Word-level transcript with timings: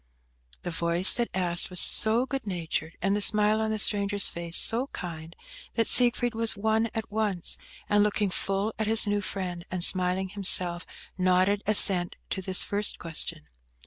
The 0.63 0.71
voice 0.71 1.13
that 1.13 1.29
asked 1.31 1.69
was 1.69 1.79
so 1.79 2.25
good 2.25 2.47
natured, 2.47 2.97
and 3.03 3.15
the 3.15 3.21
smile 3.21 3.61
on 3.61 3.69
the 3.69 3.77
stranger's 3.77 4.27
face 4.27 4.57
so 4.57 4.87
kind, 4.87 5.35
that 5.75 5.85
Siegfried 5.85 6.33
was 6.33 6.57
won 6.57 6.89
at 6.95 7.11
once, 7.11 7.55
and 7.87 8.01
looking 8.03 8.31
full 8.31 8.73
at 8.79 8.87
his 8.87 9.05
new 9.05 9.21
friend, 9.21 9.63
and 9.69 9.83
smiling 9.83 10.29
himself, 10.29 10.87
nodded 11.19 11.61
ascent 11.67 12.15
to 12.31 12.41
this 12.41 12.63
first 12.63 12.97
question. 12.97 13.47